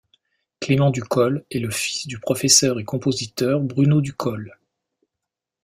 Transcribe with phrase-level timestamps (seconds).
[0.61, 4.57] Clément Ducol est le fils du professeur et compositeur Bruno Ducol.